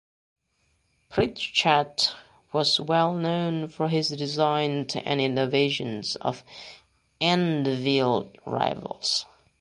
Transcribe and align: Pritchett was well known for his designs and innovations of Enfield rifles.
Pritchett 1.09 2.13
was 2.51 2.79
well 2.79 3.13
known 3.13 3.67
for 3.67 3.87
his 3.87 4.09
designs 4.09 4.95
and 4.95 5.21
innovations 5.21 6.15
of 6.15 6.43
Enfield 7.19 8.35
rifles. 8.43 9.27